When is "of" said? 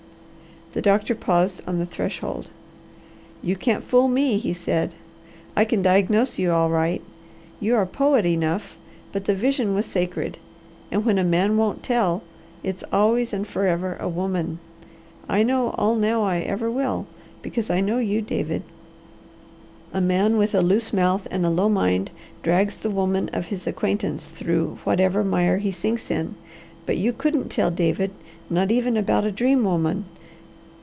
23.33-23.47